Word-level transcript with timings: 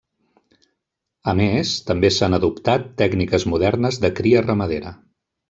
A 1.33 1.35
més, 1.39 1.73
també 1.89 2.11
s'han 2.15 2.37
adoptat 2.39 2.89
tècniques 3.03 3.47
modernes 3.53 4.01
de 4.07 4.13
cria 4.23 4.43
ramadera. 4.49 4.97